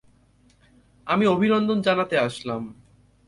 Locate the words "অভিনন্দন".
1.25-1.77